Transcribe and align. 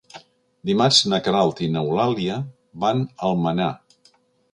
Dimarts 0.69 1.01
na 1.11 1.19
Queralt 1.27 1.61
i 1.65 1.69
n'Eulàlia 1.75 2.39
van 2.85 3.05
a 3.05 3.29
Almenar. 3.29 3.69